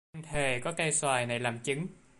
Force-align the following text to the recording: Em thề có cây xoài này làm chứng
Em 0.13 0.23
thề 0.23 0.59
có 0.63 0.71
cây 0.71 0.91
xoài 0.91 1.25
này 1.25 1.39
làm 1.39 1.59
chứng 1.59 1.87